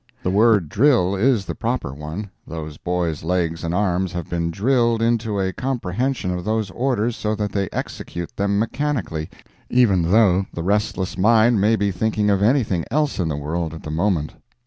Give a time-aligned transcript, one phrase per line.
[0.23, 5.39] The word "drill" is the proper one—those boys' legs and arms have been drilled into
[5.39, 9.29] a comprehension of those orders so that they execute them mechanically,
[9.69, 13.83] even though the restless mind may be thinking of anything else in the world at
[13.83, 14.33] the moment.